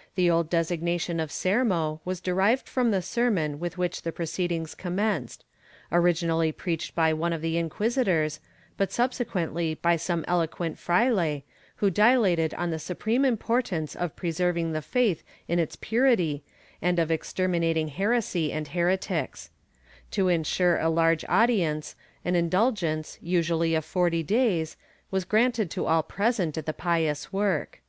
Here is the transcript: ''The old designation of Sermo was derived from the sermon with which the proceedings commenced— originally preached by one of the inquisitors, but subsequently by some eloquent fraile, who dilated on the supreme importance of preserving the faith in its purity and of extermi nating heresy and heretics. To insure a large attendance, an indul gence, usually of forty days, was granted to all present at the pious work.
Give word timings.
''The 0.14 0.30
old 0.30 0.50
designation 0.50 1.18
of 1.20 1.30
Sermo 1.32 2.02
was 2.04 2.20
derived 2.20 2.68
from 2.68 2.90
the 2.90 3.00
sermon 3.00 3.58
with 3.58 3.78
which 3.78 4.02
the 4.02 4.12
proceedings 4.12 4.74
commenced— 4.74 5.42
originally 5.90 6.52
preached 6.52 6.94
by 6.94 7.14
one 7.14 7.32
of 7.32 7.40
the 7.40 7.56
inquisitors, 7.56 8.40
but 8.76 8.92
subsequently 8.92 9.76
by 9.76 9.96
some 9.96 10.22
eloquent 10.28 10.76
fraile, 10.78 11.40
who 11.76 11.88
dilated 11.88 12.52
on 12.58 12.70
the 12.70 12.78
supreme 12.78 13.24
importance 13.24 13.96
of 13.96 14.14
preserving 14.16 14.72
the 14.72 14.82
faith 14.82 15.24
in 15.48 15.58
its 15.58 15.76
purity 15.80 16.44
and 16.82 16.98
of 16.98 17.08
extermi 17.08 17.58
nating 17.60 17.88
heresy 17.88 18.52
and 18.52 18.68
heretics. 18.68 19.48
To 20.10 20.28
insure 20.28 20.76
a 20.76 20.90
large 20.90 21.24
attendance, 21.24 21.96
an 22.22 22.34
indul 22.34 22.72
gence, 22.74 23.16
usually 23.22 23.74
of 23.74 23.86
forty 23.86 24.22
days, 24.22 24.76
was 25.10 25.24
granted 25.24 25.70
to 25.70 25.86
all 25.86 26.02
present 26.02 26.58
at 26.58 26.66
the 26.66 26.74
pious 26.74 27.32
work. 27.32 27.80